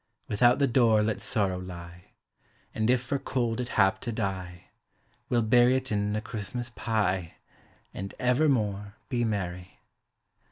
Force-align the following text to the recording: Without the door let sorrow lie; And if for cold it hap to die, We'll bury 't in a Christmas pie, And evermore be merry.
Without 0.27 0.57
the 0.57 0.65
door 0.65 1.03
let 1.03 1.21
sorrow 1.21 1.59
lie; 1.59 2.13
And 2.73 2.89
if 2.89 3.03
for 3.03 3.19
cold 3.19 3.59
it 3.59 3.69
hap 3.77 4.01
to 4.01 4.11
die, 4.11 4.69
We'll 5.29 5.43
bury 5.43 5.79
't 5.79 5.93
in 5.93 6.15
a 6.15 6.21
Christmas 6.21 6.71
pie, 6.71 7.35
And 7.93 8.11
evermore 8.17 8.95
be 9.09 9.23
merry. 9.23 9.79